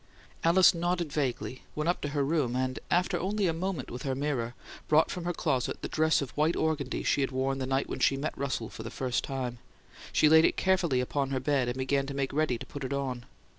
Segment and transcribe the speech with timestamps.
[0.43, 4.15] Alice nodded vaguely, went up to her room, and, after only a moment with her
[4.15, 4.55] mirror,
[4.87, 7.99] brought from her closet the dress of white organdie she had worn the night when
[7.99, 9.59] she met Russell for the first time.
[10.11, 12.93] She laid it carefully upon her bed, and began to make ready to put it
[12.93, 13.25] on.